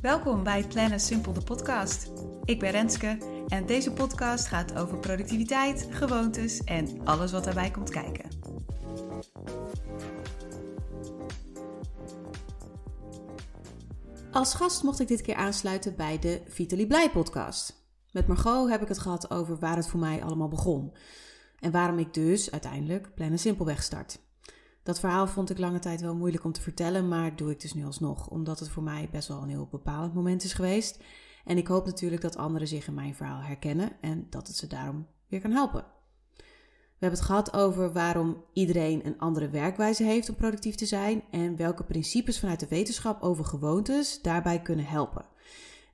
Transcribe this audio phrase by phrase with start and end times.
[0.00, 2.10] Welkom bij Plannen Simpel de podcast.
[2.44, 3.18] Ik ben Renske
[3.48, 8.28] en deze podcast gaat over productiviteit, gewoontes en alles wat daarbij komt kijken.
[14.32, 17.88] Als gast mocht ik dit keer aansluiten bij de Vitaly Blij podcast.
[18.12, 20.92] Met Margot heb ik het gehad over waar het voor mij allemaal begon.
[21.58, 24.18] En waarom ik dus uiteindelijk Plannen Simpelweg start.
[24.90, 27.74] Dat verhaal vond ik lange tijd wel moeilijk om te vertellen, maar doe ik dus
[27.74, 31.02] nu alsnog, omdat het voor mij best wel een heel bepalend moment is geweest.
[31.44, 34.66] En ik hoop natuurlijk dat anderen zich in mijn verhaal herkennen en dat het ze
[34.66, 35.84] daarom weer kan helpen.
[36.36, 36.42] We
[36.98, 41.56] hebben het gehad over waarom iedereen een andere werkwijze heeft om productief te zijn en
[41.56, 45.24] welke principes vanuit de wetenschap over gewoontes daarbij kunnen helpen.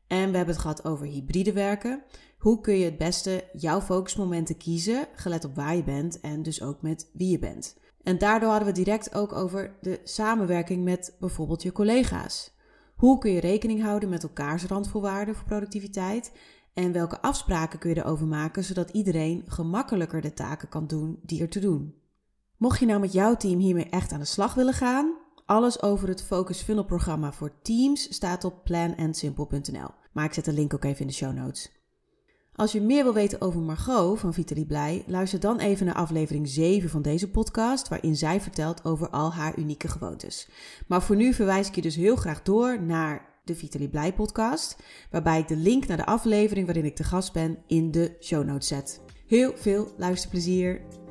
[0.06, 2.02] En we hebben het gehad over hybride werken.
[2.38, 6.62] Hoe kun je het beste jouw focusmomenten kiezen, gelet op waar je bent en dus
[6.62, 7.76] ook met wie je bent.
[8.06, 12.54] En daardoor hadden we direct ook over de samenwerking met bijvoorbeeld je collega's.
[12.96, 16.32] Hoe kun je rekening houden met elkaars randvoorwaarden voor productiviteit?
[16.74, 21.40] En welke afspraken kun je erover maken zodat iedereen gemakkelijker de taken kan doen die
[21.40, 21.94] er te doen?
[22.56, 25.14] Mocht je nou met jouw team hiermee echt aan de slag willen gaan,
[25.46, 29.90] alles over het Focus Funnel programma voor teams staat op planandsimple.nl.
[30.12, 31.72] Maar ik zet de link ook even in de show notes.
[32.56, 36.48] Als je meer wil weten over Margot van Vitaly Blij, luister dan even naar aflevering
[36.48, 40.48] 7 van deze podcast, waarin zij vertelt over al haar unieke gewoontes.
[40.86, 44.76] Maar voor nu verwijs ik je dus heel graag door naar de Vitaly Blij podcast,
[45.10, 48.44] waarbij ik de link naar de aflevering waarin ik te gast ben in de show
[48.44, 49.00] notes zet.
[49.26, 51.05] Heel veel luisterplezier!